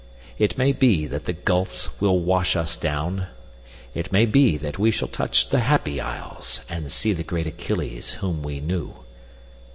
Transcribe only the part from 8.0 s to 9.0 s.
whom we knew.